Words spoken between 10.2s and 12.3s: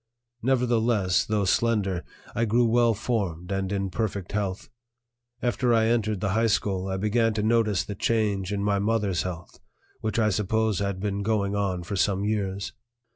suppose had been going on for some